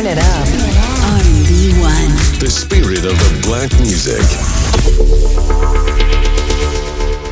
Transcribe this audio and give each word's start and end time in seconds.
Turn 0.00 0.12
it 0.12 0.18
up. 0.18 0.48
R&B 1.18 1.78
One. 1.78 2.16
The 2.38 2.48
spirit 2.48 3.04
of 3.04 3.18
the 3.18 3.46
black 3.46 3.70
music. 3.80 4.16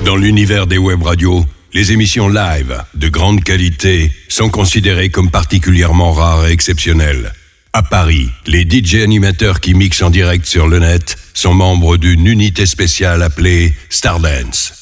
Dans 0.04 0.16
l'univers 0.16 0.66
des 0.66 0.77
web 0.77 1.02
radios, 1.02 1.46
les 1.73 1.93
émissions 1.93 2.29
live 2.29 2.84
de 2.93 3.09
grande 3.09 3.43
qualité 3.43 4.12
sont 4.29 4.50
considérées 4.50 5.09
comme 5.09 5.30
particulièrement 5.30 6.12
rares 6.12 6.46
et 6.46 6.52
exceptionnelles. 6.52 7.32
À 7.73 7.82
Paris, 7.82 8.29
les 8.46 8.69
DJ 8.69 8.96
animateurs 8.96 9.61
qui 9.61 9.73
mixent 9.73 10.03
en 10.03 10.11
direct 10.11 10.45
sur 10.45 10.69
le 10.69 10.79
net 10.79 11.16
sont 11.32 11.55
membres 11.55 11.96
d'une 11.96 12.27
unité 12.27 12.66
spéciale 12.66 13.23
appelée 13.23 13.73
Stardance. 13.89 14.75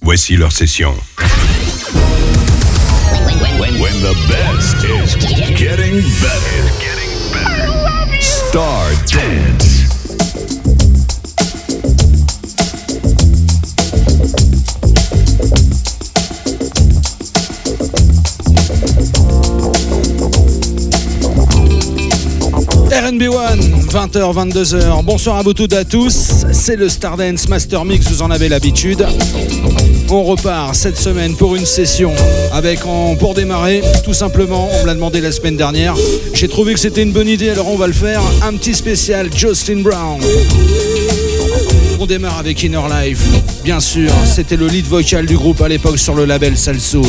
Voici 0.00 0.38
leur 0.38 0.52
session. 0.52 0.94
When 3.78 4.00
the 4.00 4.14
best 4.28 4.82
is 4.82 5.54
getting 5.58 6.00
better. 6.22 7.03
Star 8.54 8.86
Dance. 9.10 9.82
RNB1, 22.92 23.90
20h, 23.90 24.12
22h. 24.12 25.02
Bonsoir 25.04 25.38
à 25.38 25.42
vous 25.42 25.52
toutes 25.52 25.72
et 25.72 25.78
à 25.78 25.84
tous. 25.84 26.44
C'est 26.52 26.76
le 26.76 26.88
Stardance 26.88 27.48
Master 27.48 27.84
Mix, 27.84 28.06
vous 28.06 28.22
en 28.22 28.30
avez 28.30 28.48
l'habitude. 28.48 29.04
On 30.16 30.22
repart 30.22 30.76
cette 30.76 30.96
semaine 30.96 31.34
pour 31.34 31.56
une 31.56 31.66
session 31.66 32.12
avec 32.52 32.86
en, 32.86 33.16
pour 33.16 33.34
démarrer, 33.34 33.82
tout 34.04 34.14
simplement, 34.14 34.68
on 34.72 34.82
me 34.82 34.86
l'a 34.86 34.94
demandé 34.94 35.20
la 35.20 35.32
semaine 35.32 35.56
dernière. 35.56 35.96
J'ai 36.32 36.46
trouvé 36.46 36.72
que 36.72 36.78
c'était 36.78 37.02
une 37.02 37.10
bonne 37.10 37.26
idée, 37.26 37.50
alors 37.50 37.66
on 37.66 37.76
va 37.76 37.88
le 37.88 37.92
faire. 37.92 38.22
Un 38.44 38.52
petit 38.52 38.74
spécial 38.74 39.28
Justin 39.34 39.80
Brown. 39.80 40.20
On 41.98 42.06
démarre 42.06 42.38
avec 42.38 42.62
Inner 42.62 42.82
Life, 43.02 43.24
bien 43.64 43.80
sûr. 43.80 44.12
C'était 44.24 44.56
le 44.56 44.68
lead 44.68 44.86
vocal 44.86 45.26
du 45.26 45.36
groupe 45.36 45.60
à 45.60 45.66
l'époque 45.66 45.98
sur 45.98 46.14
le 46.14 46.26
label 46.26 46.56
Salsoul. 46.56 47.02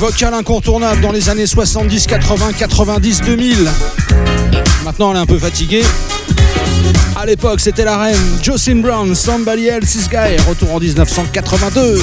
vocale 0.00 0.32
incontournable 0.32 1.02
dans 1.02 1.12
les 1.12 1.28
années 1.28 1.46
70, 1.46 2.06
80, 2.06 2.54
90, 2.54 3.20
2000. 3.20 3.68
Maintenant, 4.82 5.10
elle 5.10 5.18
est 5.18 5.20
un 5.20 5.26
peu 5.26 5.38
fatiguée. 5.38 5.82
À 7.16 7.26
l'époque, 7.26 7.60
c'était 7.60 7.84
la 7.84 7.98
reine 7.98 8.16
Jocelyn 8.42 8.80
Brown, 8.80 9.14
Somebody 9.14 9.66
Else 9.66 9.96
Is 9.96 10.08
Guy, 10.08 10.38
retour 10.48 10.74
en 10.74 10.80
1982. 10.80 12.00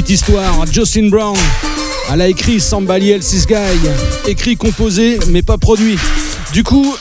petite 0.00 0.10
histoire, 0.10 0.64
Jocelyn 0.70 1.08
Brown, 1.08 1.36
elle 2.12 2.20
a 2.20 2.28
écrit 2.28 2.60
Sambali 2.60 3.10
Else's 3.10 3.48
Guy, 3.48 3.56
écrit, 4.28 4.56
composé, 4.56 5.18
mais 5.30 5.42
pas 5.42 5.58
produit. 5.58 5.98
Du 6.52 6.62
coup, 6.62 6.94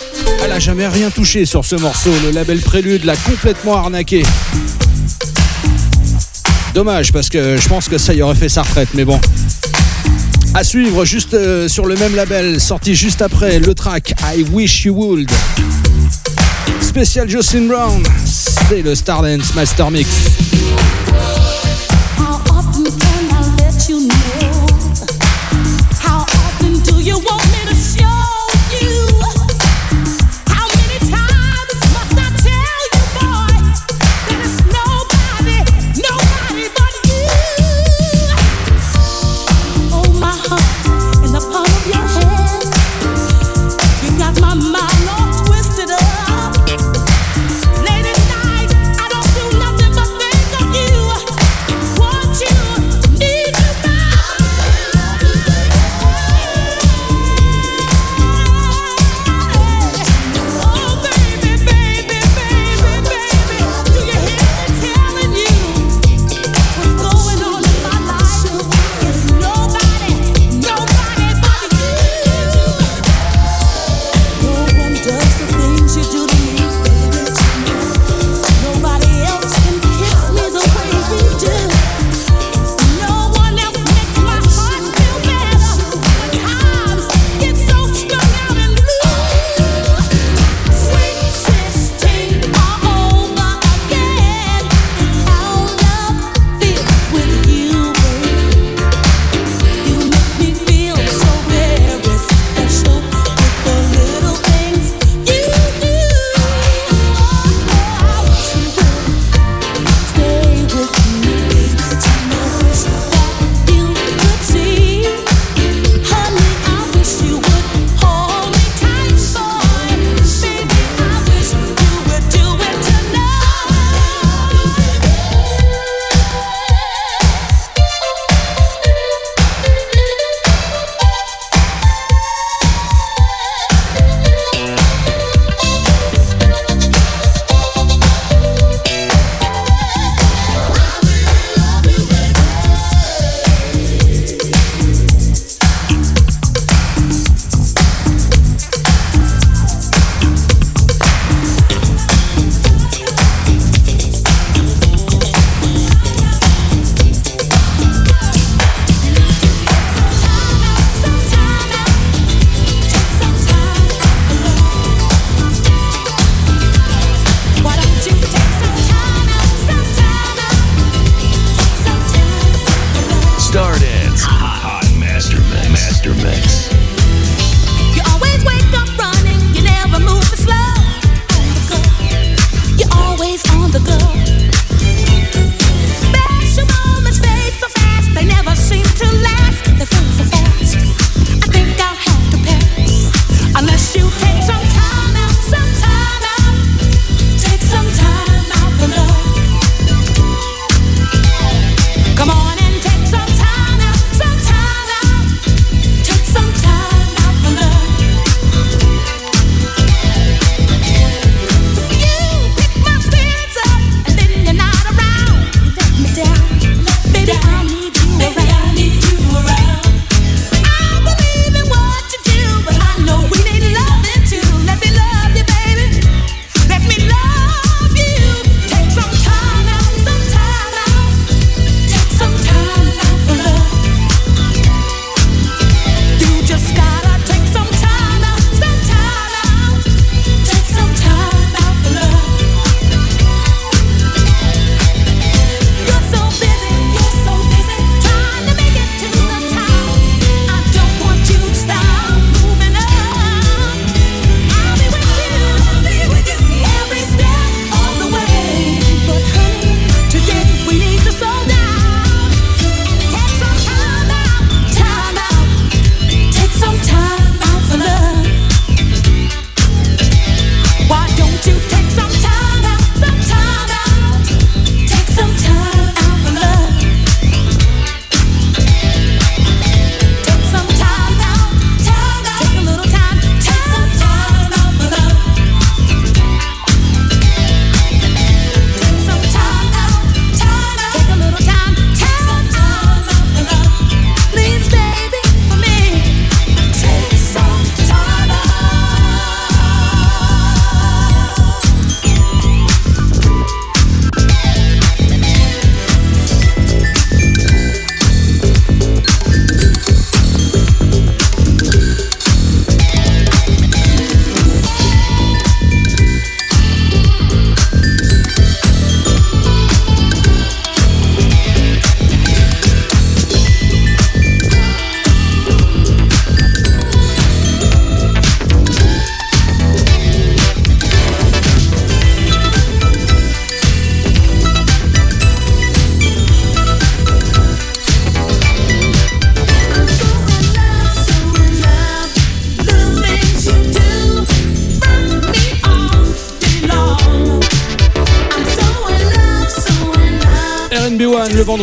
elle 0.44 0.52
a 0.52 0.58
jamais 0.58 0.88
rien 0.88 1.12
touché 1.12 1.46
sur 1.46 1.64
ce 1.64 1.76
morceau, 1.76 2.10
le 2.26 2.32
label 2.32 2.60
Prélude 2.60 3.04
l'a 3.04 3.16
complètement 3.16 3.76
arnaqué. 3.76 4.24
Dommage, 6.74 7.14
parce 7.14 7.30
que 7.30 7.58
je 7.58 7.68
pense 7.68 7.88
que 7.88 8.00
ça 8.00 8.16
y 8.16 8.24
aurait 8.24 8.34
fait 8.34 8.50
sa 8.50 8.64
retraite, 8.64 8.90
mais 8.96 9.06
bon. 9.06 9.20
À 10.56 10.64
suivre, 10.64 11.06
juste 11.06 11.36
euh, 11.36 11.68
sur 11.68 11.86
le 11.86 11.96
même 11.98 12.16
label, 12.16 12.60
sorti 12.60 12.96
juste 12.96 13.22
après 13.22 13.60
le 13.60 13.76
track 13.76 14.16
I 14.24 14.44
Wish 14.52 14.86
You 14.86 14.96
Would. 14.96 15.30
Spécial 16.82 17.30
Jocelyn 17.30 17.68
Brown, 17.68 18.04
c'est 18.26 18.82
le 18.82 18.96
Stardance 18.96 19.54
Master 19.54 19.92
Mix. 19.92 20.08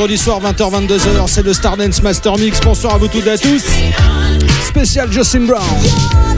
vendredi 0.05 0.23
soir 0.23 0.39
20h-22h. 0.43 1.29
C'est 1.29 1.43
le 1.43 1.55
Stardance 1.55 2.03
Master 2.03 2.37
Mix. 2.37 2.61
Bonsoir 2.61 2.97
à 2.97 2.99
vous 2.99 3.09
toutes 3.09 3.27
et 3.27 3.31
à 3.31 3.39
tous. 3.39 3.65
Spécial 4.69 5.11
Justin 5.11 5.47
Brown. 5.47 6.34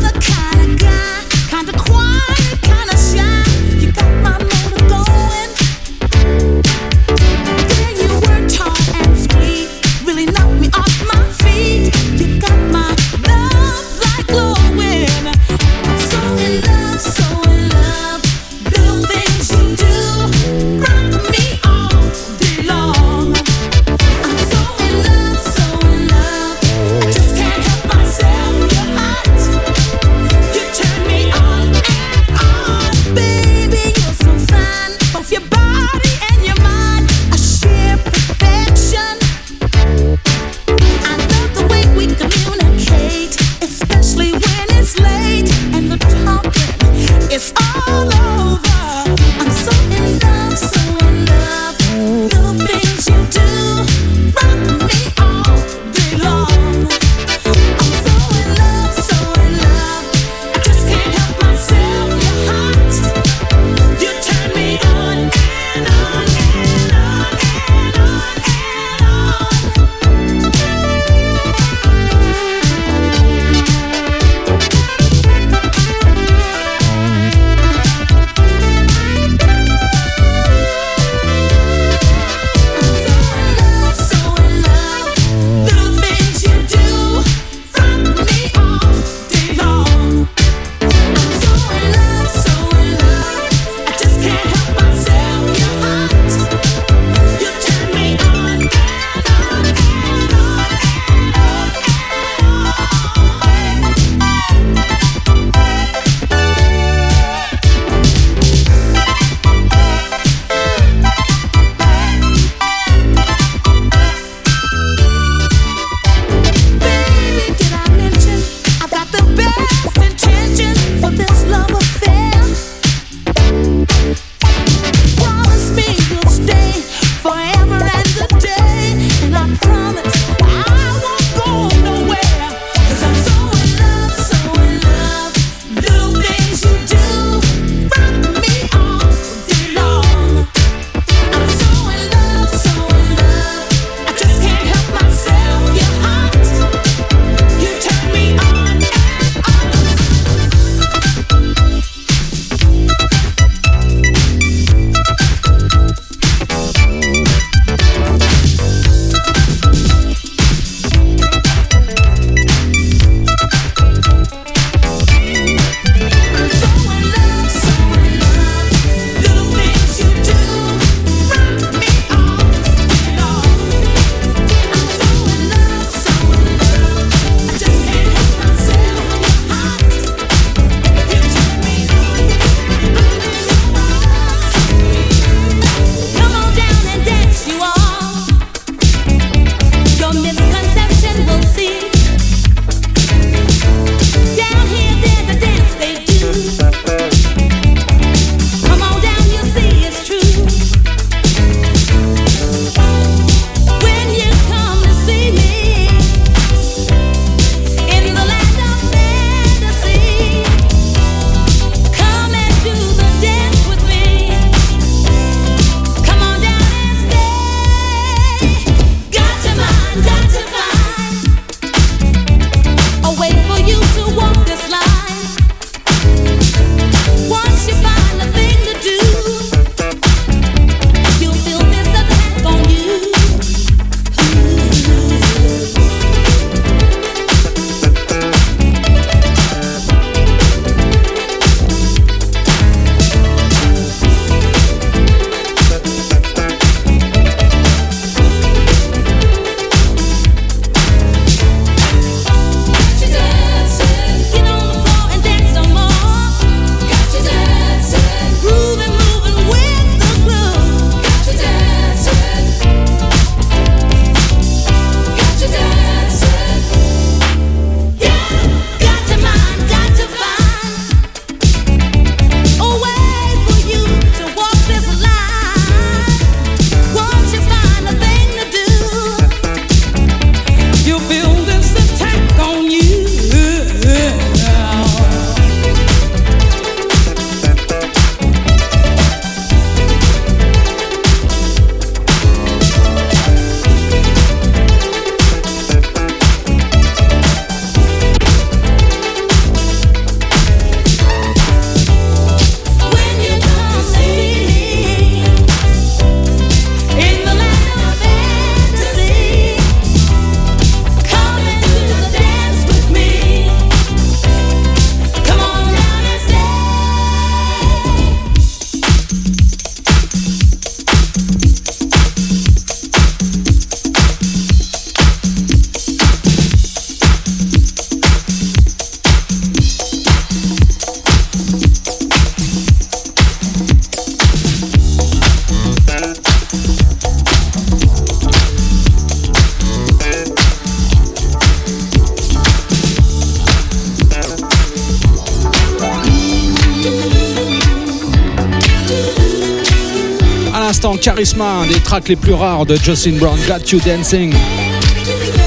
Charisma, 351.06 351.64
des 351.68 351.78
tracks 351.78 352.08
les 352.08 352.16
plus 352.16 352.34
rares 352.34 352.66
de 352.66 352.74
Justin 352.74 353.12
Brown, 353.12 353.38
Got 353.46 353.70
You 353.70 353.78
Dancing. 353.86 354.34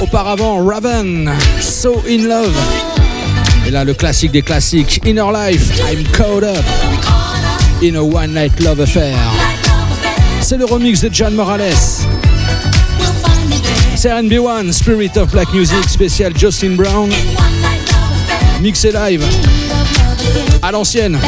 Auparavant, 0.01 0.65
Raven, 0.65 1.29
So 1.59 2.01
In 2.07 2.29
Love. 2.29 2.55
Et 3.67 3.69
là, 3.69 3.83
le 3.83 3.93
classique 3.93 4.31
des 4.31 4.41
classiques, 4.41 5.01
Inner 5.05 5.25
Life, 5.33 5.81
I'm 5.91 6.05
Caught 6.13 6.43
Up 6.43 6.65
in 7.83 7.95
a 7.95 8.01
One 8.01 8.33
Night 8.33 8.57
Love 8.61 8.79
Affair. 8.79 9.17
C'est 10.39 10.55
le 10.55 10.63
remix 10.63 11.01
de 11.01 11.09
John 11.11 11.35
Morales. 11.35 11.73
C'est 13.97 14.11
RB1, 14.11 14.71
Spirit 14.71 15.11
of 15.17 15.29
Black 15.31 15.53
Music, 15.53 15.89
spécial 15.89 16.31
Justin 16.37 16.77
Brown, 16.77 17.09
mixé 18.61 18.93
live, 18.93 19.25
à 20.63 20.71
l'ancienne. 20.71 21.19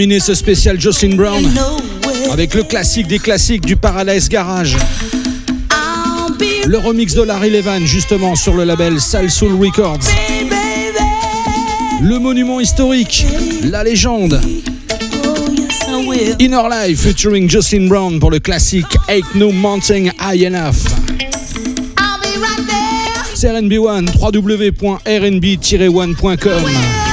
terminer 0.00 0.20
ce 0.20 0.32
spécial 0.32 0.80
Jocelyn 0.80 1.14
Brown 1.14 1.46
avec 2.32 2.54
le 2.54 2.62
classique 2.62 3.06
des 3.06 3.18
classiques 3.18 3.66
du 3.66 3.76
Paradise 3.76 4.30
Garage. 4.30 4.78
Le 6.66 6.78
remix 6.78 7.12
de 7.12 7.20
Larry 7.20 7.50
Levan 7.50 7.84
justement 7.84 8.34
sur 8.34 8.54
le 8.54 8.64
label 8.64 8.98
Sal 8.98 9.30
Soul 9.30 9.62
Records. 9.62 10.00
Le 12.00 12.18
monument 12.18 12.60
historique, 12.60 13.26
la 13.62 13.84
légende. 13.84 14.40
Inner 16.38 16.62
Life 16.70 17.02
featuring 17.02 17.50
Jocelyn 17.50 17.86
Brown 17.86 18.18
pour 18.18 18.30
le 18.30 18.38
classique 18.38 18.96
Ain't 19.06 19.34
No 19.34 19.52
Mountain 19.52 20.12
High 20.18 20.46
Enough. 20.46 20.76
C'est 23.34 23.52
RNB1, 23.52 24.06
www.rnb-1.com 24.18 27.09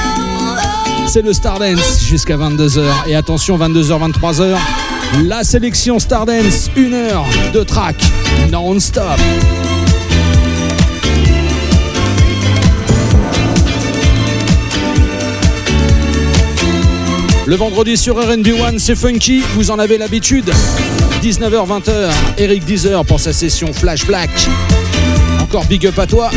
c'est 1.08 1.22
le 1.22 1.32
Stardance 1.32 2.02
jusqu'à 2.04 2.36
22h. 2.36 2.82
Et 3.06 3.14
attention, 3.14 3.56
22h, 3.56 4.12
23h, 4.12 4.56
la 5.24 5.42
sélection 5.42 5.98
Stardance, 5.98 6.70
une 6.76 6.92
heure 6.92 7.24
de 7.54 7.62
track 7.62 7.96
non-stop. 8.50 9.18
Le 17.46 17.56
vendredi 17.56 17.96
sur 17.96 18.18
RNB1, 18.18 18.78
c'est 18.78 18.96
funky, 18.96 19.42
vous 19.54 19.70
en 19.70 19.78
avez 19.78 19.96
l'habitude. 19.96 20.50
19h-20h, 21.22 22.10
Eric 22.36 22.64
Deezer 22.66 23.04
pour 23.06 23.18
sa 23.18 23.32
session 23.32 23.72
Flash 23.72 24.06
Black. 24.06 24.30
Encore 25.40 25.64
big 25.64 25.86
up 25.86 25.98
à 25.98 26.06
toi. 26.06 26.30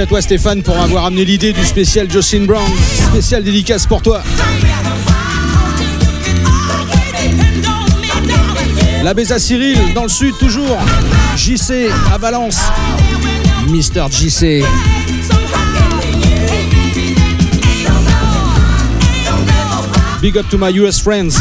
à 0.00 0.06
toi 0.06 0.22
Stéphane 0.22 0.62
pour 0.62 0.76
avoir 0.76 1.06
amené 1.06 1.24
l'idée 1.24 1.52
du 1.52 1.64
spécial 1.64 2.08
Jocelyn 2.10 2.44
Brown, 2.44 2.70
spécial 3.10 3.42
dédicace 3.42 3.86
pour 3.86 4.00
toi. 4.00 4.22
L'abbé 9.02 9.24
Cyril, 9.24 9.78
dans 9.94 10.04
le 10.04 10.08
sud 10.08 10.36
toujours. 10.38 10.78
JC 11.36 11.90
à 12.12 12.18
Valence. 12.18 12.60
Mister 13.68 14.04
JC. 14.10 14.64
Big 20.20 20.36
up 20.36 20.48
to 20.48 20.58
my 20.58 20.70
US 20.78 21.00
friends. 21.00 21.38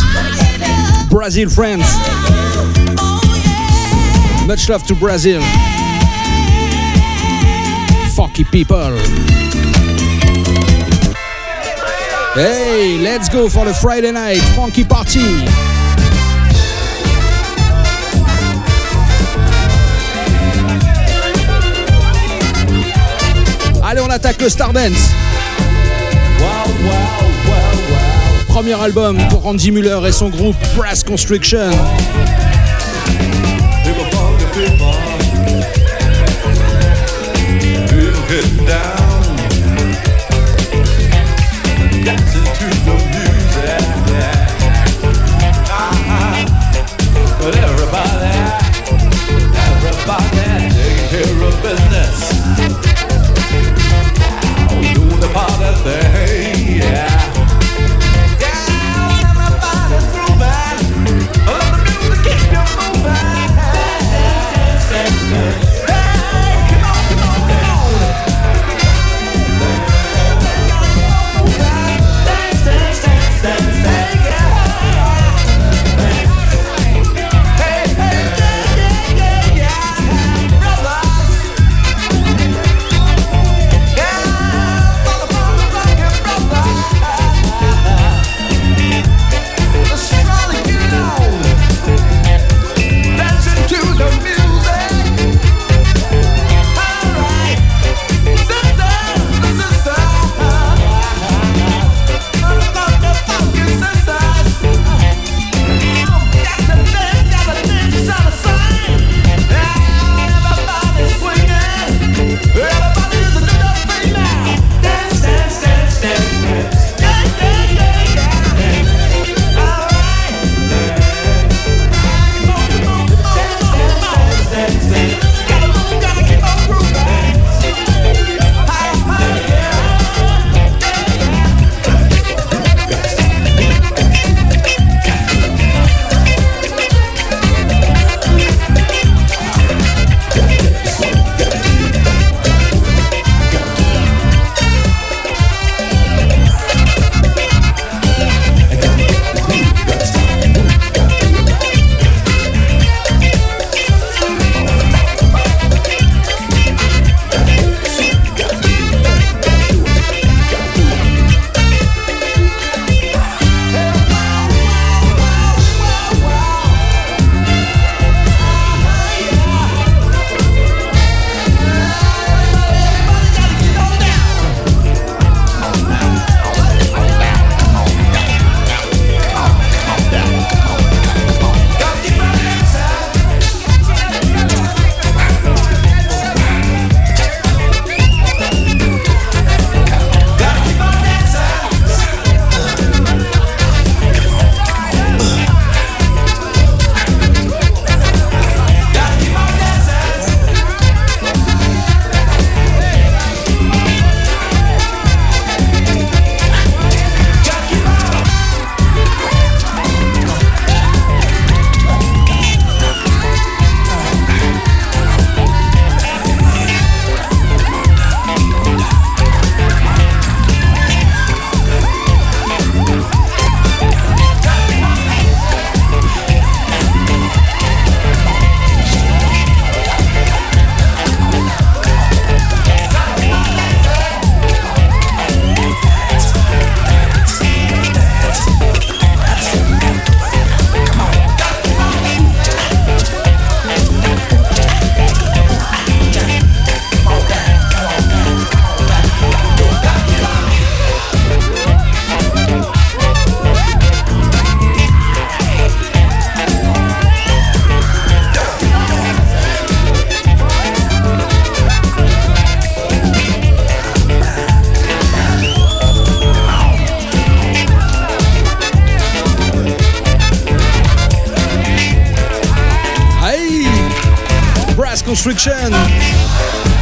Brazil 1.09 1.49
friends. 1.49 1.85
Much 4.47 4.67
love 4.69 4.83
to 4.87 4.95
Brazil. 4.95 5.41
People. 8.43 8.95
Hey, 12.35 12.99
let's 12.99 13.29
go 13.29 13.49
for 13.49 13.65
the 13.65 13.73
Friday 13.73 14.11
night 14.11 14.39
funky 14.55 14.83
party. 14.83 15.19
Allez, 23.83 24.01
on 24.01 24.09
attaque 24.11 24.39
le 24.41 24.49
Stardance. 24.49 25.09
Wow, 26.39 26.67
Premier 28.49 28.73
album 28.73 29.17
pour 29.29 29.47
Andy 29.47 29.71
Muller 29.71 29.99
et 30.07 30.11
son 30.11 30.29
groupe 30.29 30.55
Brass 30.75 31.03
Constriction. 31.03 31.71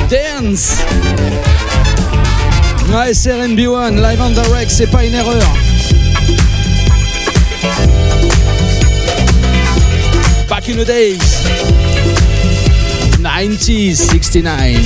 Dance. 0.09 0.78
Ouais, 2.89 3.11
SRNB1, 3.11 3.95
live 3.95 4.20
on 4.22 4.30
direct, 4.30 4.72
c'est 4.72 4.88
pas 4.88 5.03
une 5.05 5.13
erreur. 5.13 5.41
Back 10.49 10.70
in 10.70 10.78
the 10.78 10.86
days. 10.86 11.20
90s, 13.22 13.95
69. 14.09 14.78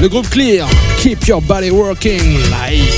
Le 0.00 0.08
groupe 0.08 0.28
Clear, 0.30 0.68
Keep 0.98 1.26
Your 1.26 1.40
Body 1.40 1.70
Working 1.70 2.38
Live. 2.50 2.92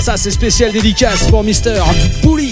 Ça, 0.00 0.16
c'est 0.16 0.30
spécial 0.30 0.72
dédicace 0.72 1.28
pour 1.30 1.42
Mister 1.42 1.82
Bully. 2.22 2.45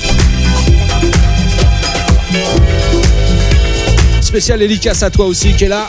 Spécial 4.35 4.59
dédicace 4.59 5.05
à 5.05 5.11
toi 5.11 5.26
aussi 5.26 5.55
qui 5.55 5.62
est 5.62 5.68
là, 5.68 5.87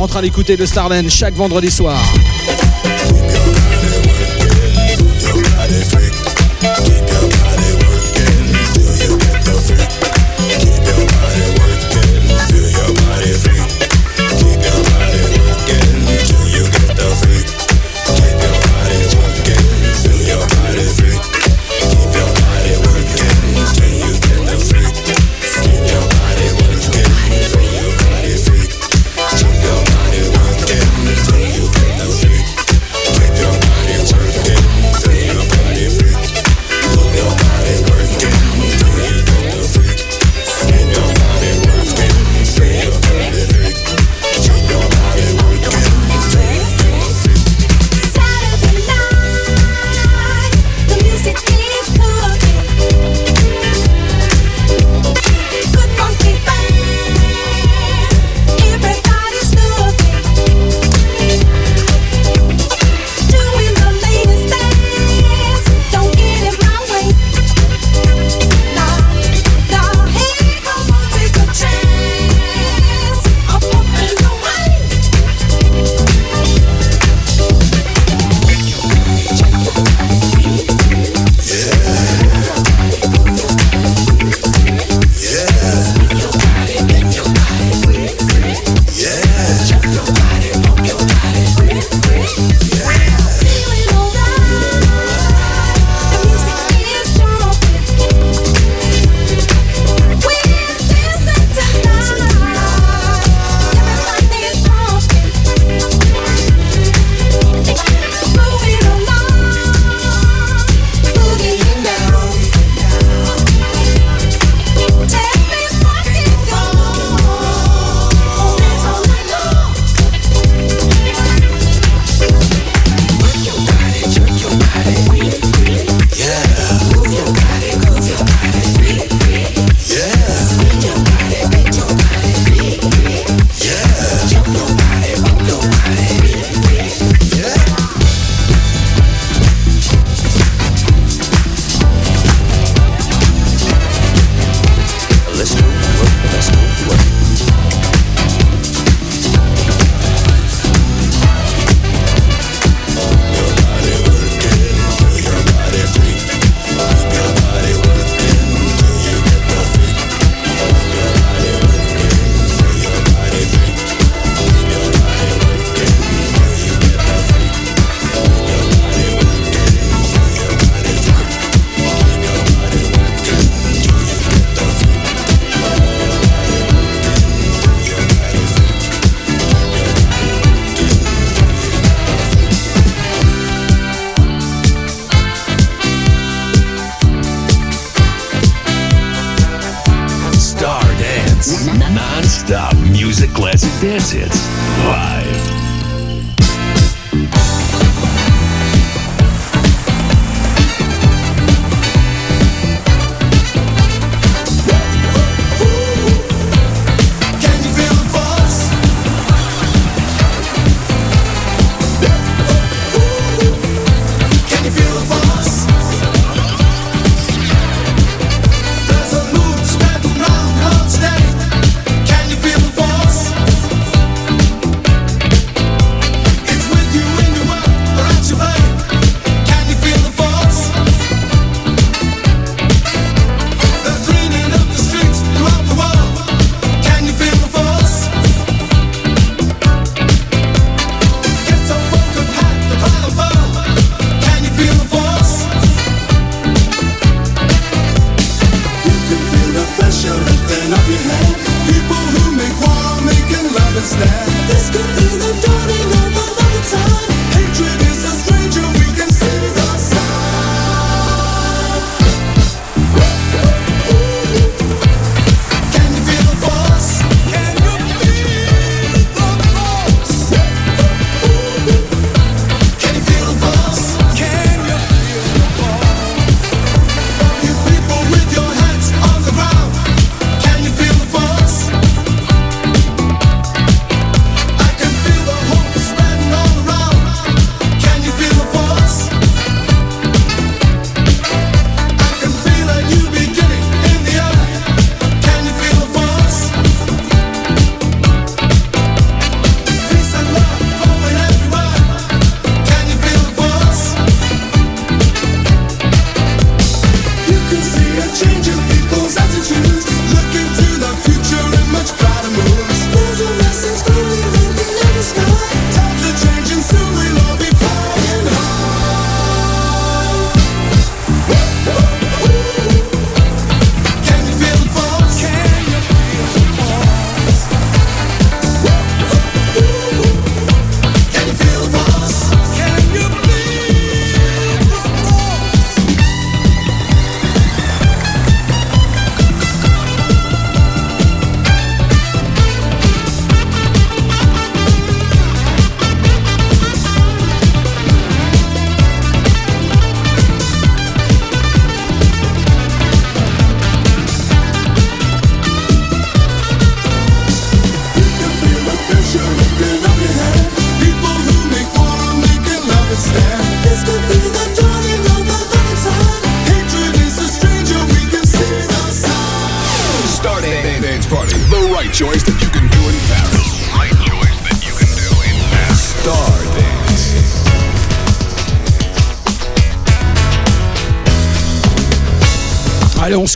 en 0.00 0.08
train 0.08 0.20
d'écouter 0.20 0.56
le 0.56 0.66
Starden 0.66 1.08
chaque 1.08 1.34
vendredi 1.34 1.70
soir. 1.70 1.96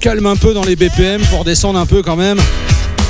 calme 0.04 0.26
un 0.26 0.36
peu 0.36 0.52
dans 0.52 0.64
les 0.64 0.76
BPM 0.76 1.22
pour 1.30 1.44
descendre 1.44 1.78
un 1.78 1.86
peu 1.86 2.02
quand 2.02 2.14
même. 2.14 2.38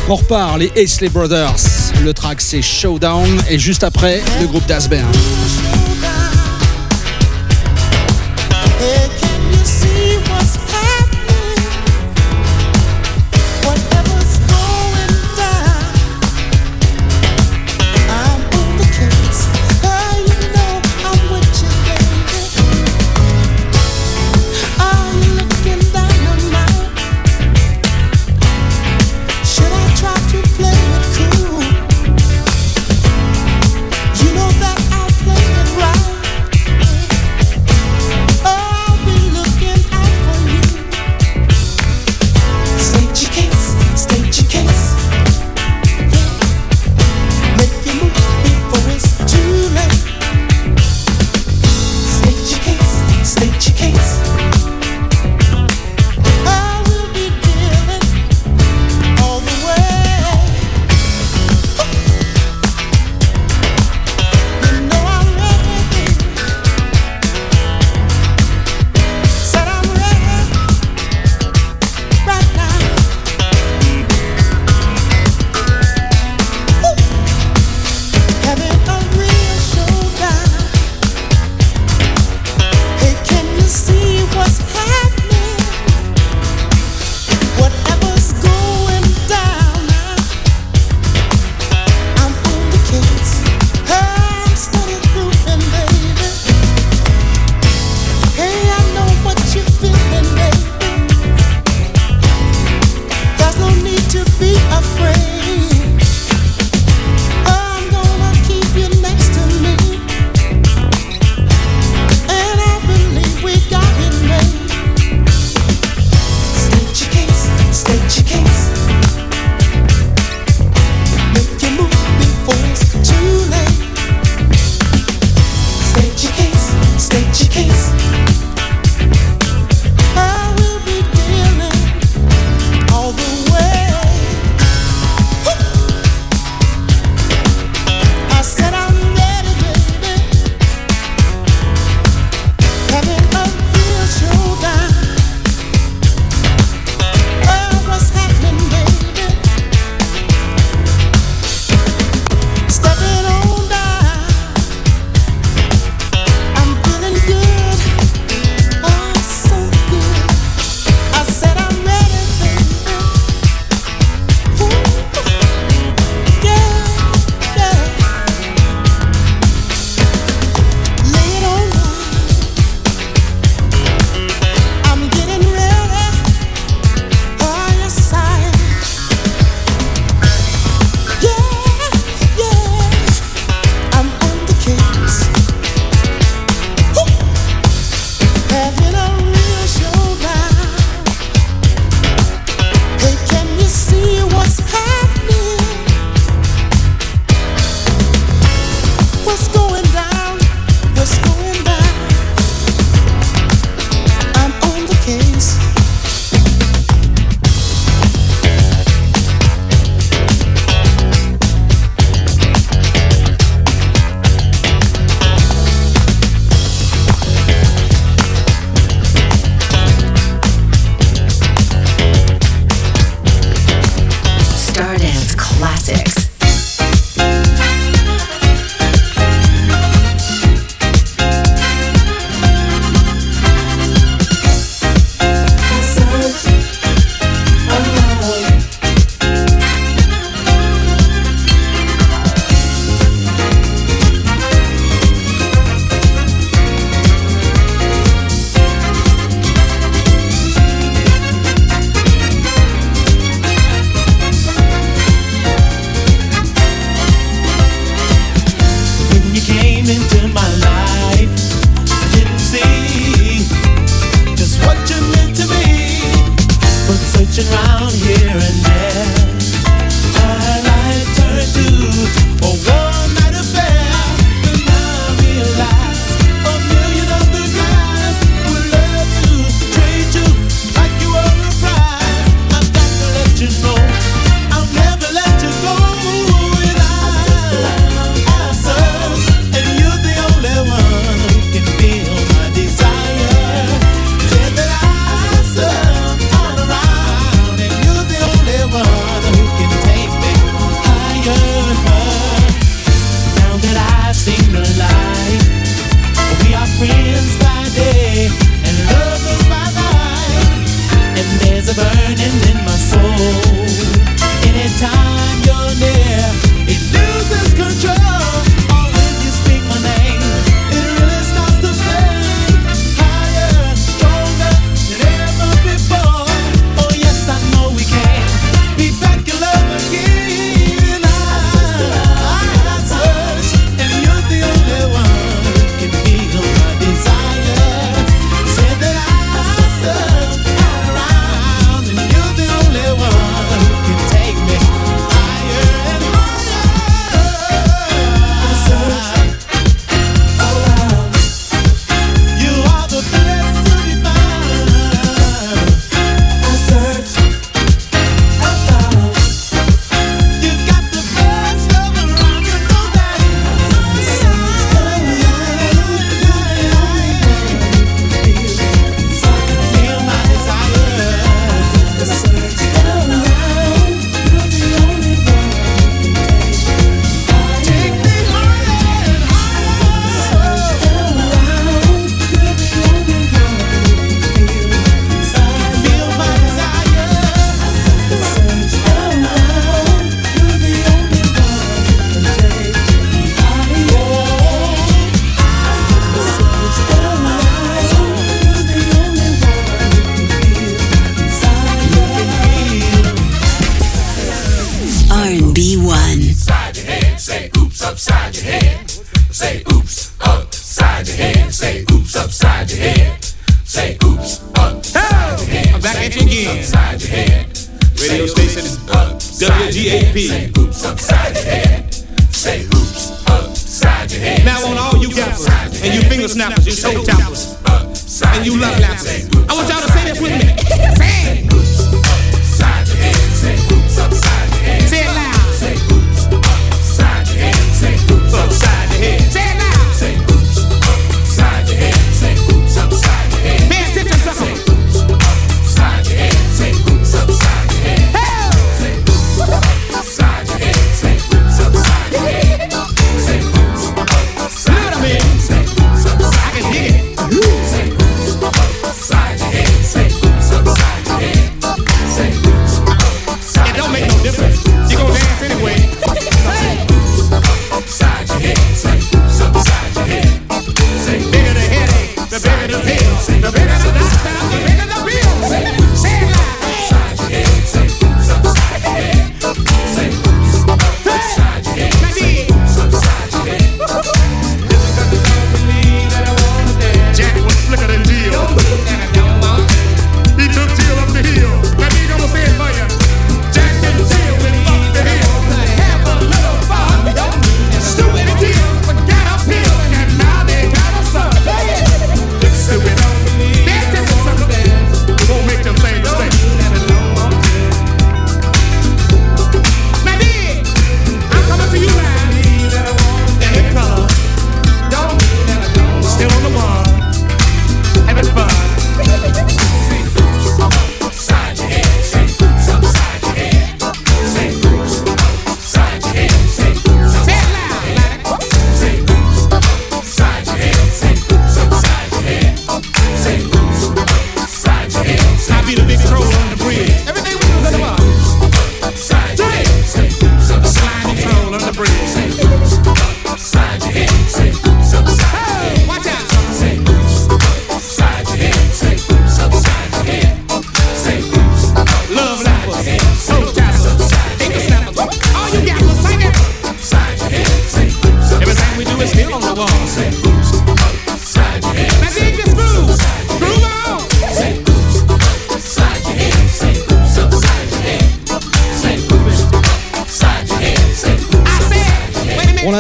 On 0.09 0.15
repart, 0.15 0.57
les 0.59 0.71
Aisley 0.77 1.09
Brothers. 1.09 1.57
Le 2.05 2.15
track 2.15 2.41
c'est 2.41 2.63
Showdown 2.63 3.29
et 3.51 3.59
juste 3.59 3.83
après 3.83 4.23
le 4.41 4.47
groupe 4.47 4.65
d'Asbert. 4.67 5.05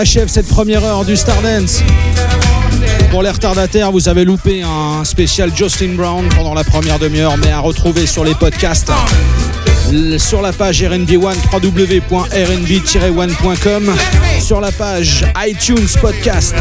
achève 0.04 0.28
cette 0.28 0.48
première 0.48 0.84
heure 0.84 1.04
du 1.06 1.16
Stardance. 1.16 1.82
Pour 3.10 3.22
les 3.22 3.30
retardataires, 3.30 3.90
vous 3.90 4.06
avez 4.06 4.26
loupé 4.26 4.62
un 4.62 5.02
spécial 5.02 5.50
Jocelyn 5.56 5.94
Brown 5.94 6.28
pendant 6.36 6.52
la 6.52 6.62
première 6.62 6.98
demi-heure, 6.98 7.38
mais 7.38 7.50
à 7.50 7.60
retrouver 7.60 8.06
sur 8.06 8.22
les 8.22 8.34
podcasts. 8.34 8.92
Sur 10.18 10.42
la 10.42 10.52
page 10.52 10.82
RNB1 10.82 11.36
www.rnb-1.com 11.54 13.94
sur 14.42 14.60
la 14.60 14.70
page 14.72 15.24
iTunes 15.38 15.88
Podcast. 15.98 16.54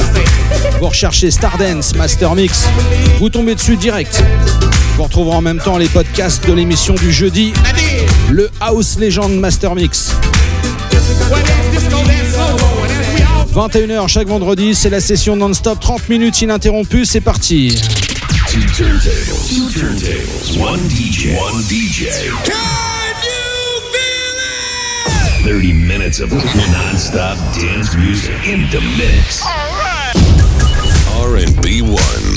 Vous 0.80 0.88
recherchez 0.88 1.30
Stardance 1.30 1.96
Master 1.96 2.36
Mix. 2.36 2.70
Vous 3.20 3.28
tombez 3.28 3.56
dessus 3.56 3.76
direct. 3.76 4.24
Vous 4.96 5.04
retrouverez 5.04 5.36
en 5.36 5.42
même 5.42 5.60
temps 5.60 5.78
les 5.78 5.90
podcasts 5.90 6.48
de 6.48 6.54
l'émission 6.54 6.96
du 6.96 7.12
jeudi. 7.12 7.52
Le 8.32 8.50
House 8.62 8.98
Legend 8.98 9.38
Master 9.38 9.76
Mix. 9.76 10.14
21h 13.54 14.08
chaque 14.08 14.28
vendredi, 14.28 14.74
c'est 14.74 14.90
la 14.90 15.00
session 15.00 15.36
non-stop, 15.36 15.80
30 15.80 16.10
minutes 16.10 16.42
ininterrompues, 16.42 17.06
c'est 17.06 17.22
parti. 17.22 17.80
Two 18.50 18.60
turntables, 18.76 19.48
two 19.48 19.70
turntables, 19.70 20.58
one 20.60 20.80
DJ, 20.90 21.38
one 21.38 21.62
DJ. 21.62 22.08
Can 22.46 22.56
you 23.24 23.82
feel 23.94 24.40
it? 25.46 25.62
30 25.62 25.74
minutes 25.74 26.20
of 26.20 26.32
non-stop 26.34 27.38
dance 27.54 27.96
music 27.96 28.34
in 28.48 28.68
the 28.72 28.82
mix. 28.98 29.44
All 29.46 29.52
right. 29.78 30.14
R&B 31.22 31.84
1. 31.84 32.33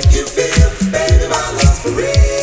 Make 0.00 0.12
you 0.14 0.26
feel, 0.26 0.90
baby, 0.90 1.28
my 1.28 1.50
love's 1.52 1.80
for 1.80 1.90
real. 1.90 2.39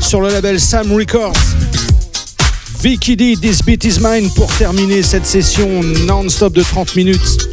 Sur 0.00 0.20
le 0.20 0.28
label 0.28 0.60
Sam 0.60 0.92
Records. 0.92 1.32
Vicky 2.80 3.16
D, 3.16 3.34
This 3.40 3.60
Beat 3.62 3.84
Is 3.84 3.98
Mine 4.00 4.30
pour 4.36 4.54
terminer 4.54 5.02
cette 5.02 5.26
session 5.26 5.82
non-stop 6.06 6.52
de 6.52 6.62
30 6.62 6.94
minutes. 6.94 7.48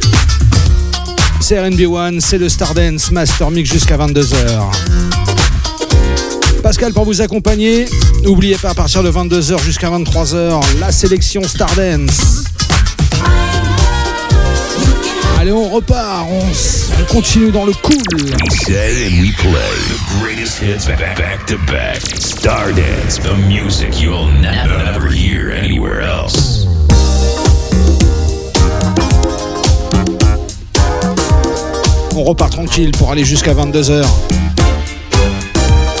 C'est 1.40 1.56
RNB1, 1.56 2.20
c'est 2.20 2.38
le 2.38 2.48
Stardance 2.48 3.10
Master 3.10 3.50
Mix 3.50 3.72
jusqu'à 3.72 3.96
22h. 3.96 4.36
Pascal 6.62 6.92
pour 6.92 7.04
vous 7.04 7.20
accompagner. 7.20 7.86
N'oubliez 8.22 8.56
pas 8.56 8.70
à 8.70 8.74
partir 8.74 9.02
de 9.02 9.10
22h 9.10 9.60
jusqu'à 9.64 9.90
23h, 9.90 10.60
la 10.78 10.92
sélection 10.92 11.42
Stardance. 11.42 12.45
Allez, 15.46 15.54
on 15.54 15.70
repart, 15.70 16.26
on, 16.28 16.40
on 17.00 17.04
continue 17.04 17.52
dans 17.52 17.64
le 17.66 17.72
cool. 17.74 17.94
We 18.10 18.50
say 18.50 19.06
and 19.06 19.20
we 19.20 19.30
play 19.30 19.52
the 19.86 20.18
greatest 20.18 20.58
hits 20.58 20.86
back, 20.86 21.46
to 21.46 21.56
back. 21.70 22.00
Stardance, 22.00 23.20
the 23.22 23.36
music 23.46 24.00
you'll 24.00 24.26
never, 24.40 25.08
hear 25.08 25.52
anywhere 25.52 26.00
else. 26.00 26.66
On 32.16 32.24
repart 32.24 32.50
tranquille 32.50 32.90
pour 32.90 33.12
aller 33.12 33.24
jusqu'à 33.24 33.54
22h. 33.54 34.04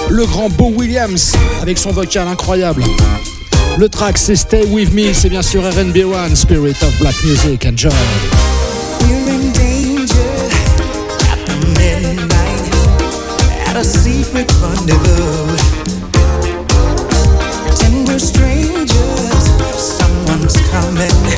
Le 0.08 0.26
grand 0.26 0.48
Beau 0.48 0.72
Williams 0.74 1.34
avec 1.62 1.78
son 1.78 1.92
vocal 1.92 2.26
incroyable. 2.26 2.82
Le 3.78 3.88
track 3.88 4.18
c'est 4.18 4.34
Stay 4.34 4.64
With 4.64 4.92
Me, 4.92 5.12
c'est 5.12 5.28
bien 5.28 5.42
sûr 5.42 5.62
RB1, 5.62 6.34
Spirit 6.34 6.74
of 6.82 6.98
Black 6.98 7.14
Music, 7.22 7.64
enjoy. 7.64 7.92
A 13.76 13.84
secret 13.84 14.50
rendezvous. 14.62 15.56
Pretend 17.62 18.08
we're 18.08 18.18
strangers, 18.18 19.44
someone's 19.98 20.56
coming. 20.70 21.35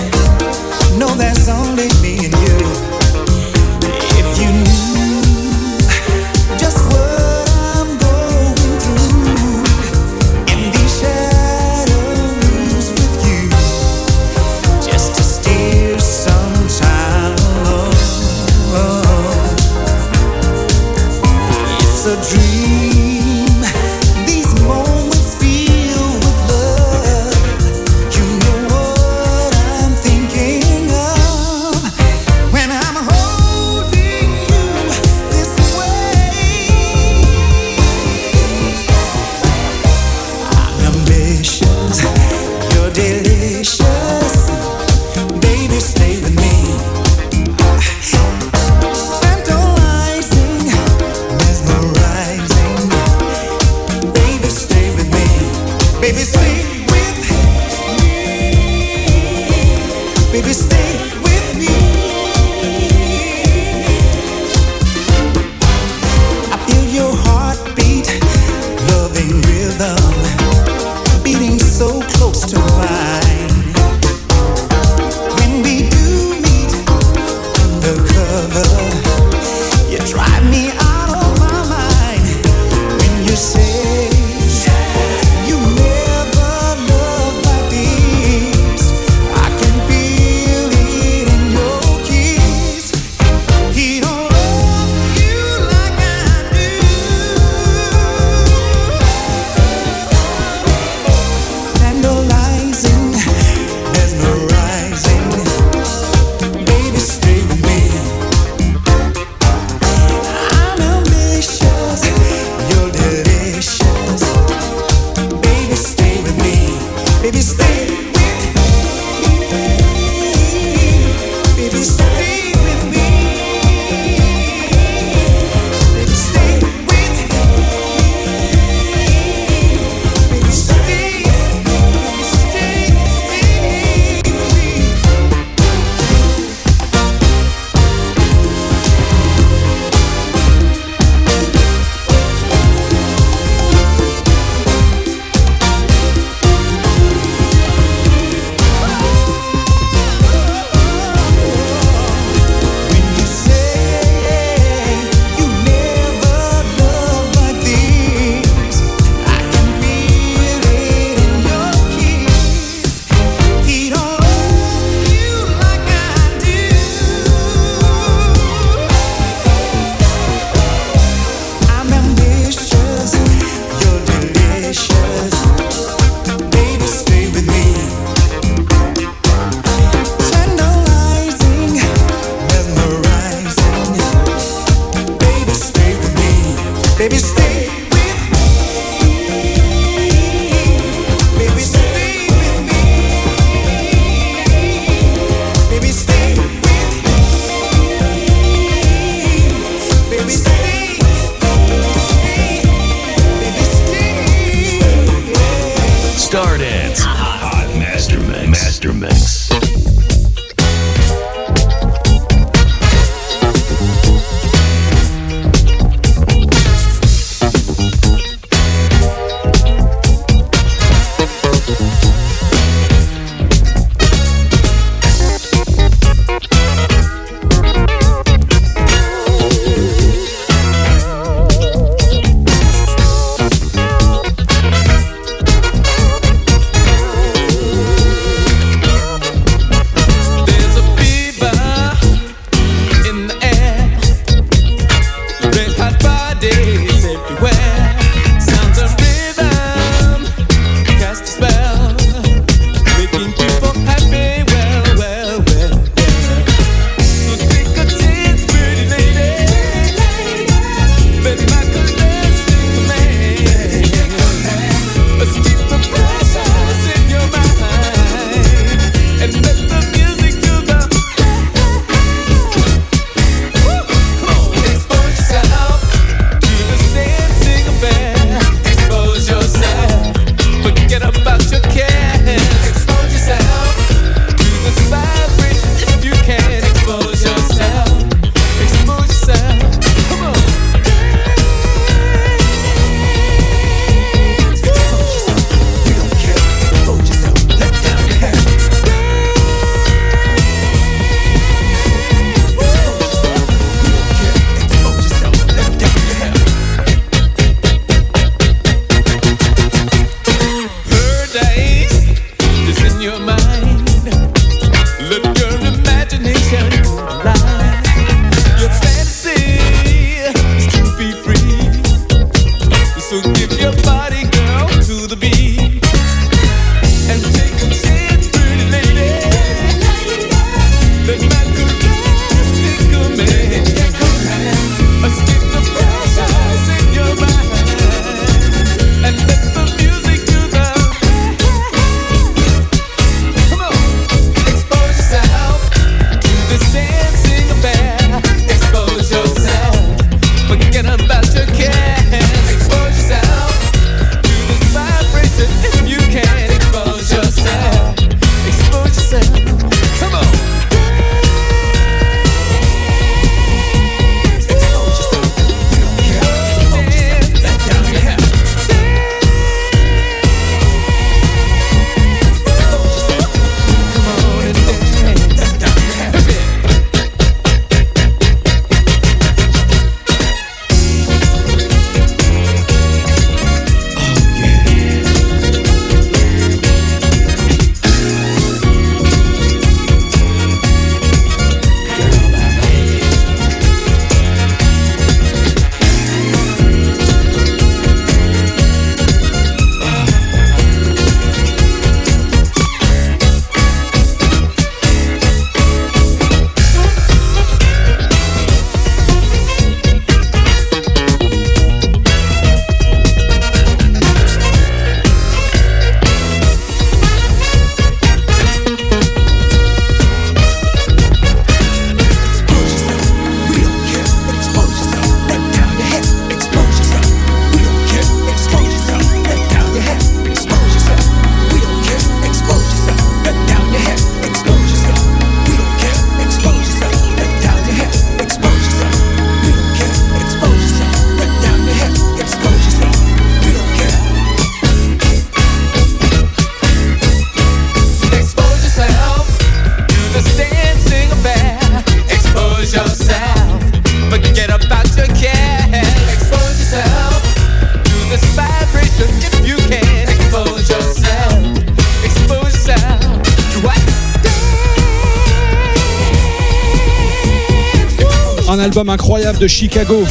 de 469.41 469.47
Chicago, 469.47 470.05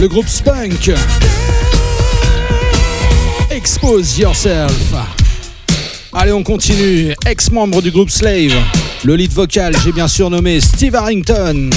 le 0.00 0.06
groupe 0.06 0.28
Spunk. 0.28 0.92
Expose 3.50 4.18
Yourself. 4.18 4.72
Allez, 6.12 6.32
on 6.32 6.42
continue. 6.42 7.14
Ex-membre 7.26 7.82
du 7.82 7.90
groupe 7.90 8.10
Slave, 8.10 8.54
le 9.04 9.16
lead 9.16 9.32
vocal, 9.32 9.74
j'ai 9.82 9.92
bien 9.92 10.06
surnommé 10.06 10.60
Steve 10.60 10.94
Harrington. 10.94 11.70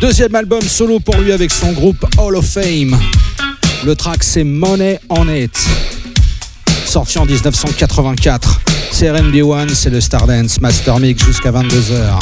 Deuxième 0.00 0.34
album 0.34 0.62
solo 0.62 1.00
pour 1.00 1.16
lui 1.16 1.32
avec 1.32 1.50
son 1.50 1.72
groupe 1.72 2.04
Hall 2.18 2.36
of 2.36 2.46
Fame. 2.46 2.96
Le 3.84 3.94
track 3.96 4.22
c'est 4.22 4.44
Money 4.44 5.00
on 5.08 5.28
It. 5.28 5.58
Sorti 6.84 7.18
en 7.18 7.26
1984. 7.26 8.60
C'est 8.92 9.10
RB1, 9.10 9.74
c'est 9.74 9.90
le 9.90 10.00
Stardance 10.00 10.60
Master 10.60 10.98
Mix 11.00 11.24
jusqu'à 11.24 11.50
22h. 11.50 12.18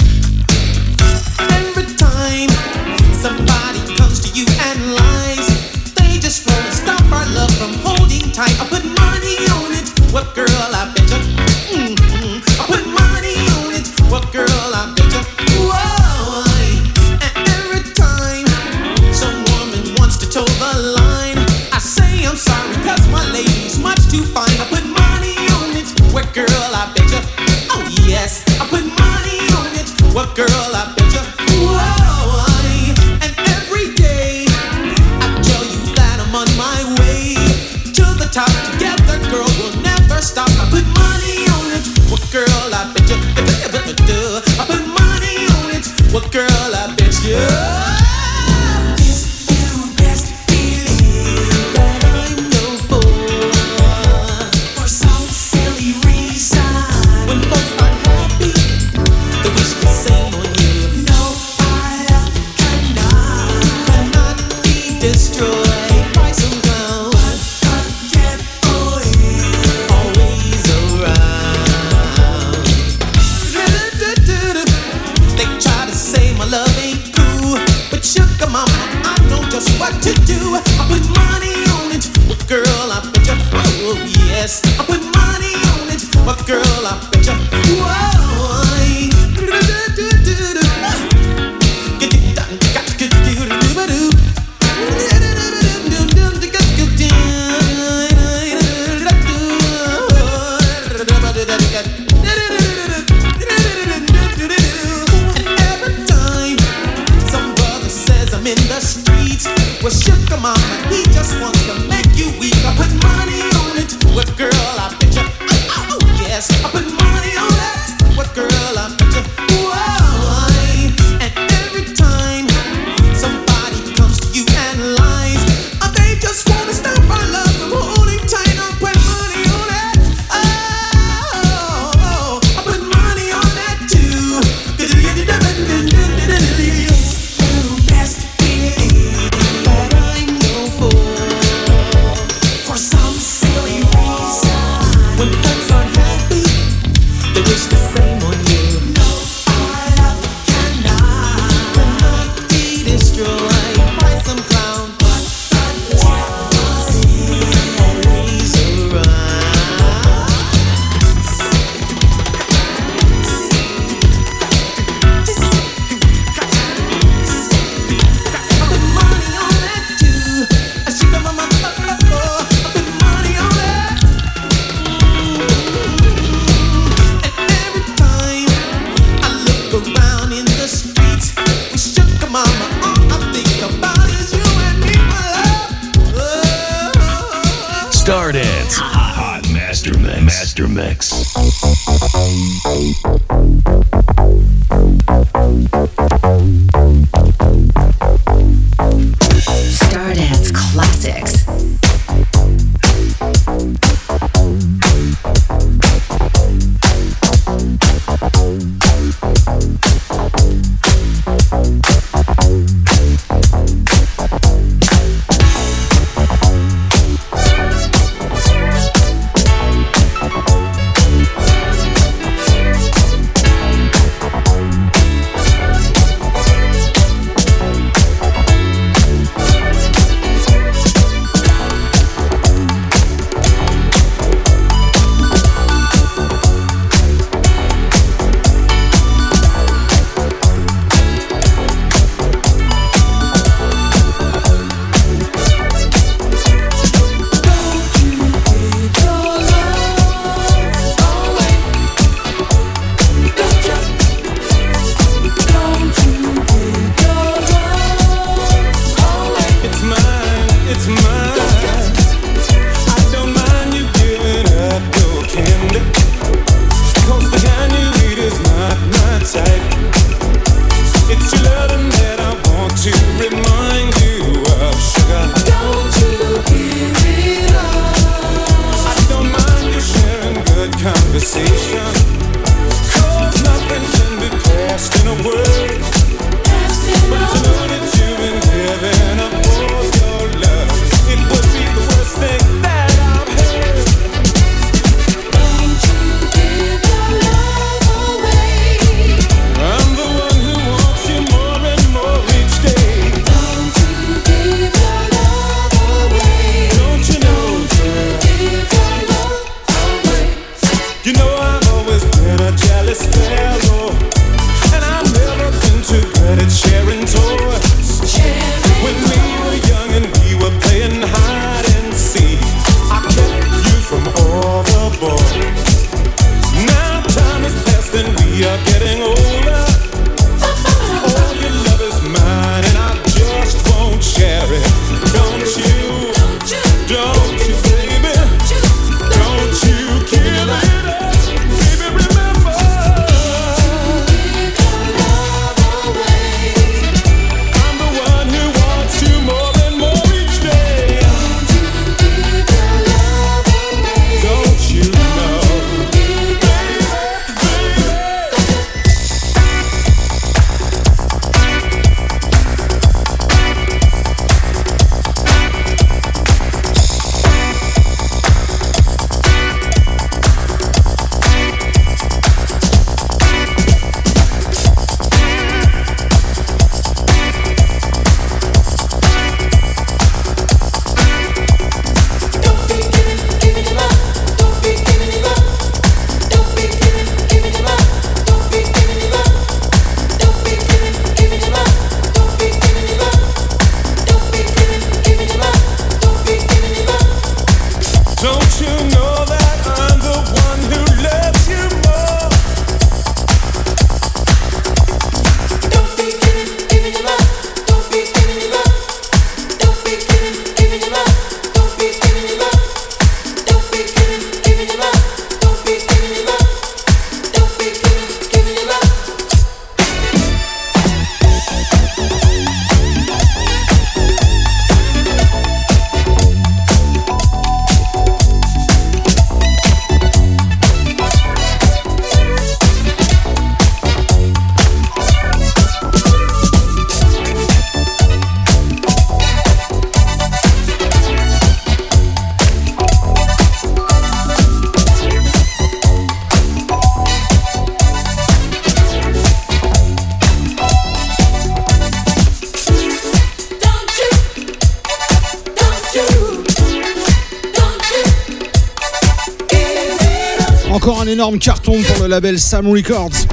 Sam 462.36 462.68
Records. 462.68 463.26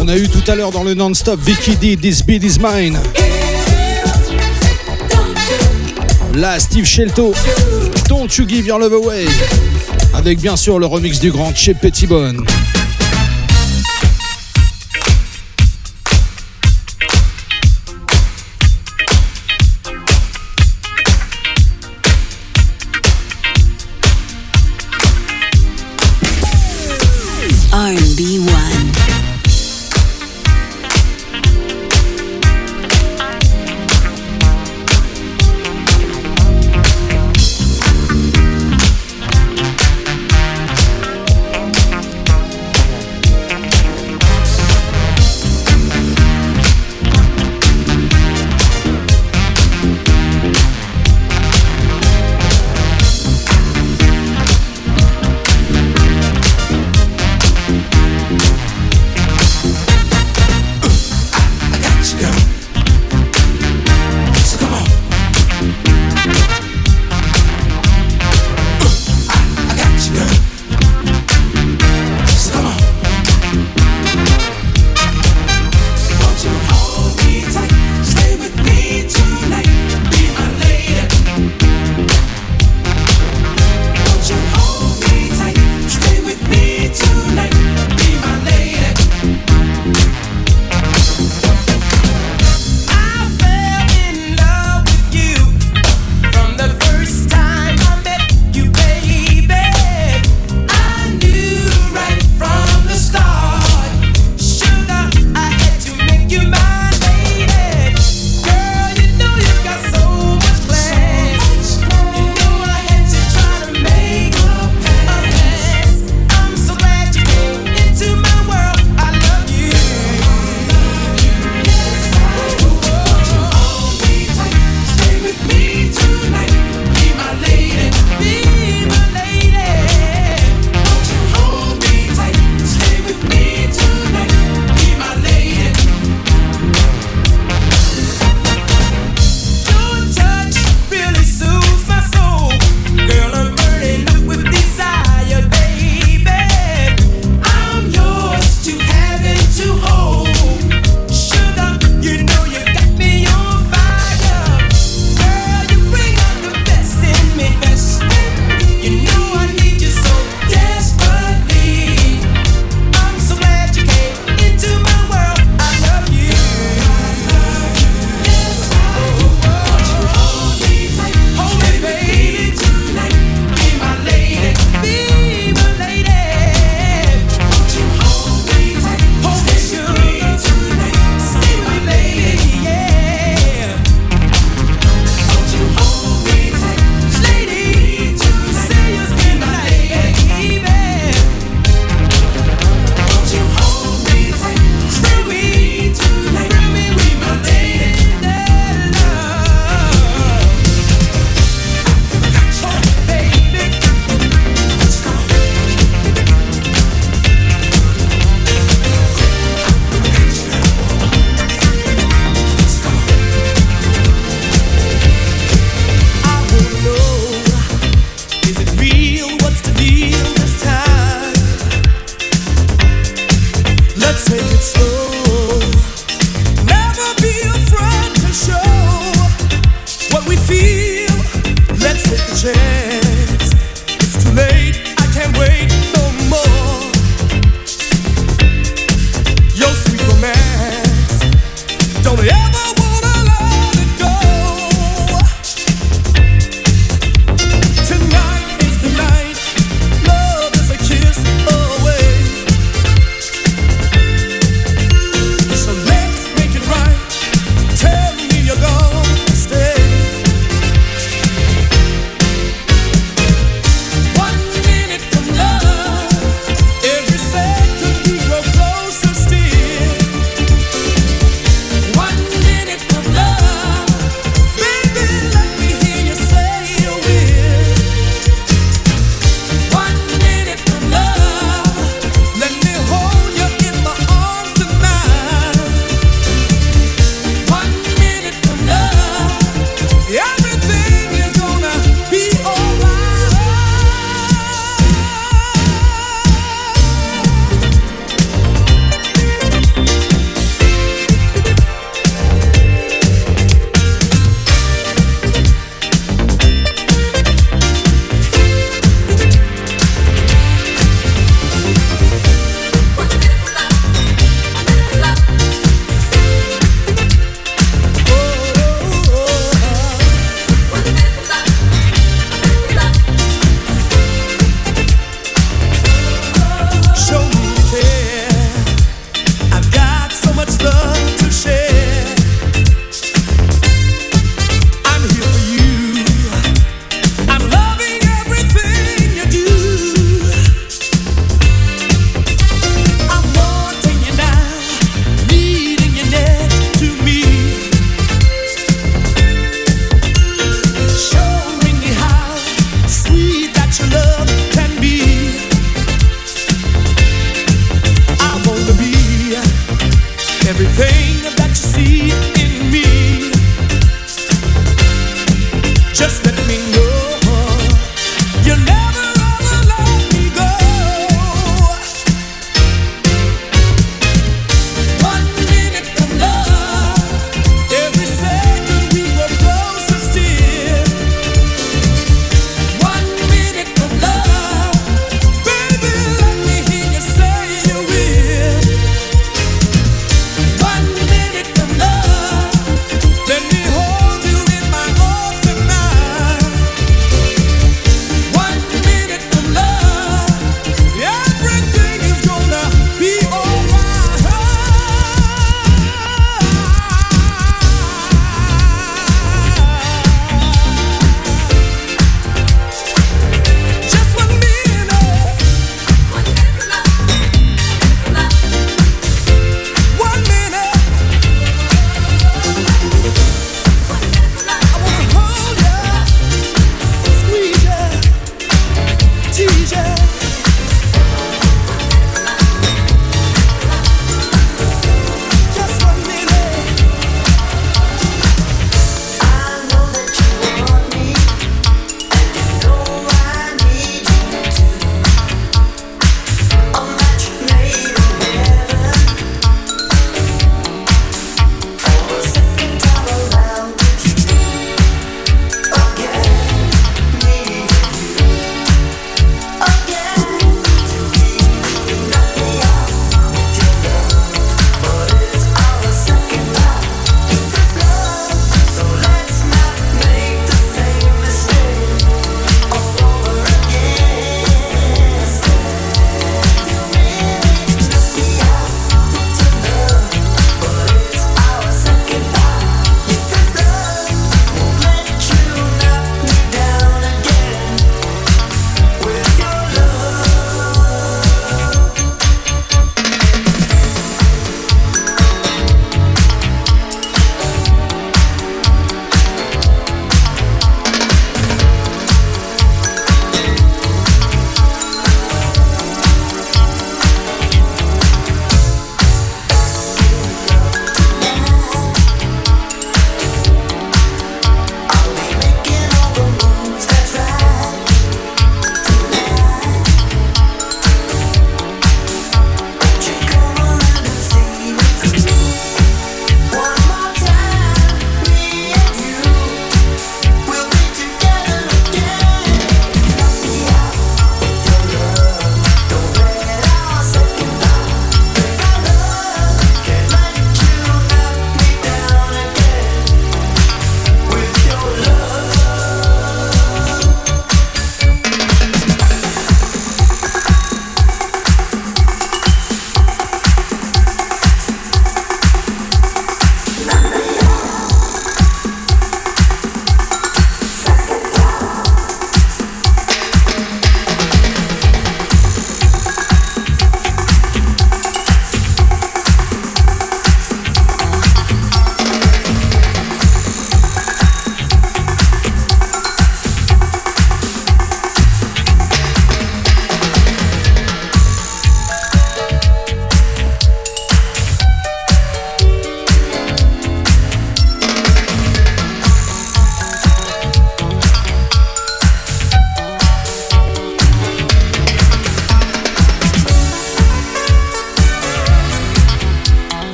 On 0.00 0.08
a 0.08 0.16
eu 0.16 0.26
tout 0.26 0.42
à 0.50 0.54
l'heure 0.54 0.70
dans 0.70 0.84
le 0.84 0.94
non-stop 0.94 1.38
Vicky 1.38 1.76
D, 1.76 1.98
This 1.98 2.24
Beat 2.24 2.42
Is 2.42 2.58
Mine. 2.58 2.98
Là, 6.34 6.58
Steve 6.58 6.86
Shelto, 6.86 7.34
Don't 8.08 8.28
You 8.38 8.48
Give 8.48 8.66
Your 8.66 8.78
Love 8.78 8.94
Away. 8.94 9.26
Avec 10.14 10.40
bien 10.40 10.56
sûr 10.56 10.78
le 10.78 10.86
remix 10.86 11.20
du 11.20 11.30
grand 11.30 11.54
Chez 11.54 11.74
Pettibone. 11.74 12.42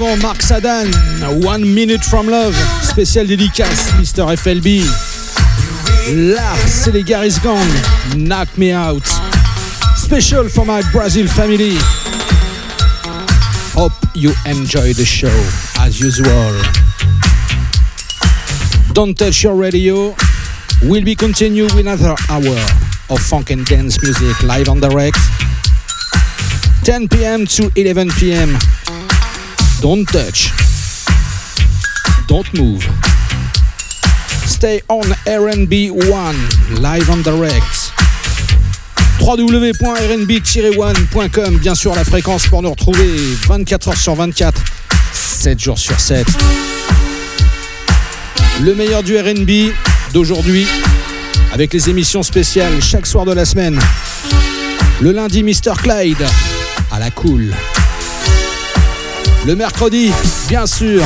Mark 0.00 0.38
Sadan, 0.38 0.90
One 1.44 1.62
Minute 1.74 2.02
from 2.02 2.26
Love, 2.26 2.56
spécial 2.82 3.26
dédicace, 3.26 3.92
Mr. 3.98 4.34
FLB. 4.34 4.80
Là, 6.34 6.54
c'est 6.66 6.90
les 6.90 7.02
Garris 7.02 7.36
Gang, 7.44 7.68
Knock 8.16 8.48
Me 8.56 8.72
Out. 8.74 9.02
Special 9.96 10.48
for 10.48 10.64
my 10.64 10.80
Brazil 10.90 11.28
family. 11.28 11.76
Hope 13.74 13.92
you 14.14 14.32
enjoy 14.46 14.94
the 14.94 15.04
show 15.04 15.28
as 15.80 16.00
usual. 16.00 16.54
Don't 18.94 19.14
touch 19.14 19.42
your 19.42 19.54
radio. 19.54 20.14
We'll 20.84 21.04
be 21.04 21.14
continue 21.14 21.64
with 21.64 21.78
another 21.78 22.14
hour 22.30 22.56
of 23.10 23.20
funk 23.20 23.50
and 23.50 23.66
dance 23.66 24.02
music 24.02 24.42
live 24.44 24.70
on 24.70 24.80
direct. 24.80 25.18
10 26.84 27.08
p.m. 27.08 27.44
to 27.44 27.70
11 27.76 28.08
p.m. 28.18 28.56
Don't 29.80 30.04
touch. 30.04 30.52
Don't 32.28 32.52
move. 32.52 32.86
Stay 34.44 34.82
on 34.90 35.00
RNB1 35.24 36.34
live 36.80 37.10
on 37.10 37.22
direct. 37.22 37.94
www.rnb-one.com 39.20 41.56
Bien 41.56 41.74
sûr 41.74 41.94
la 41.94 42.04
fréquence 42.04 42.46
pour 42.46 42.60
nous 42.60 42.68
retrouver 42.70 43.08
24 43.48 43.88
heures 43.88 43.96
sur 43.96 44.14
24, 44.14 44.62
7 45.14 45.58
jours 45.58 45.78
sur 45.78 45.98
7. 45.98 46.26
Le 48.60 48.74
meilleur 48.74 49.02
du 49.02 49.18
RB 49.18 49.72
d'aujourd'hui 50.12 50.66
avec 51.54 51.72
les 51.72 51.88
émissions 51.88 52.22
spéciales 52.22 52.82
chaque 52.82 53.06
soir 53.06 53.24
de 53.24 53.32
la 53.32 53.46
semaine. 53.46 53.80
Le 55.00 55.12
lundi 55.12 55.42
Mr. 55.42 55.72
Clyde 55.82 56.26
à 56.92 56.98
la 56.98 57.10
cool. 57.10 57.54
Le 59.46 59.56
mercredi, 59.56 60.12
bien 60.48 60.66
sûr, 60.66 61.02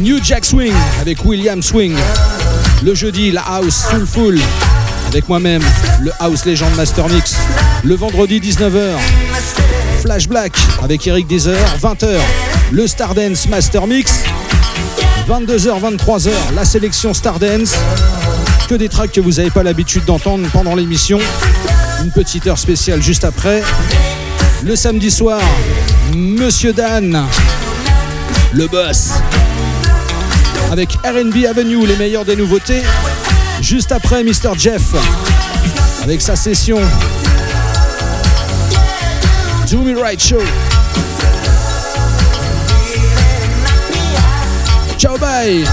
New 0.00 0.18
Jack 0.24 0.44
Swing 0.44 0.72
avec 1.00 1.22
William 1.24 1.62
Swing. 1.62 1.94
Le 2.82 2.94
jeudi, 2.94 3.30
la 3.30 3.42
House 3.42 3.88
Soulful 3.90 4.38
avec 5.08 5.28
moi-même, 5.28 5.62
le 6.00 6.12
House 6.18 6.46
Legend 6.46 6.74
Master 6.76 7.08
Mix. 7.08 7.36
Le 7.84 7.94
vendredi 7.94 8.40
19h, 8.40 8.96
Flash 10.00 10.28
Black 10.28 10.52
avec 10.82 11.06
Eric 11.06 11.26
Deezer. 11.26 11.58
20h, 11.82 12.08
le 12.72 12.86
Stardance 12.86 13.48
Master 13.48 13.86
Mix. 13.86 14.22
22h, 15.28 15.98
23h, 15.98 16.30
la 16.54 16.64
sélection 16.64 17.12
Stardance. 17.12 17.74
Que 18.68 18.74
des 18.74 18.88
tracks 18.88 19.12
que 19.12 19.20
vous 19.20 19.32
n'avez 19.32 19.50
pas 19.50 19.62
l'habitude 19.62 20.06
d'entendre 20.06 20.48
pendant 20.52 20.74
l'émission. 20.74 21.18
Une 22.02 22.10
petite 22.12 22.46
heure 22.46 22.58
spéciale 22.58 23.02
juste 23.02 23.24
après. 23.24 23.62
Le 24.62 24.74
samedi 24.74 25.10
soir, 25.10 25.40
Monsieur 26.14 26.72
Dan, 26.72 27.26
le 28.52 28.66
boss, 28.66 29.10
avec 30.72 30.92
RB 31.04 31.44
Avenue, 31.48 31.86
les 31.86 31.96
meilleurs 31.96 32.24
des 32.24 32.36
nouveautés. 32.36 32.82
Juste 33.60 33.92
après, 33.92 34.24
Mr. 34.24 34.58
Jeff, 34.58 34.82
avec 36.02 36.20
sa 36.20 36.36
session 36.36 36.80
Do 39.70 39.78
Me 39.78 40.00
Right 40.00 40.20
Show. 40.20 40.42
Ciao, 44.98 45.16
bye. 45.18 45.64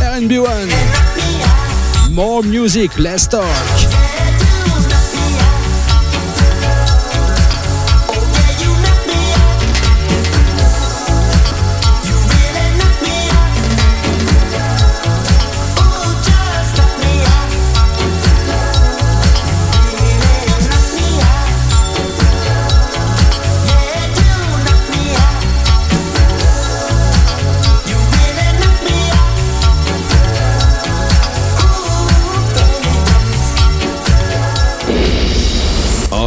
RB1. 0.00 0.68
More 2.10 2.42
music, 2.42 2.90
less 2.98 3.28
talk. 3.28 3.87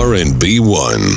R&B1. 0.01 1.01